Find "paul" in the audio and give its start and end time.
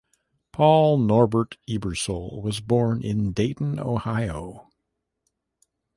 0.51-0.97